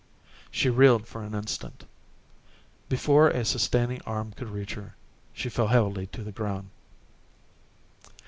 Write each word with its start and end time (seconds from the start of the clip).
She 0.49 0.67
reeled 0.67 1.07
for 1.07 1.21
an 1.21 1.35
instant. 1.35 1.85
Before 2.89 3.29
a 3.29 3.45
sustaining 3.45 4.01
arm 4.01 4.31
could 4.31 4.49
reach 4.49 4.73
her, 4.73 4.95
she 5.31 5.47
fell 5.47 5.67
heavily 5.67 6.07
to 6.07 6.23
the 6.23 6.31
ground. 6.31 6.71